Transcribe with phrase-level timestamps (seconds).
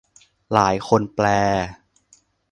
[0.53, 1.27] หลายคนแปล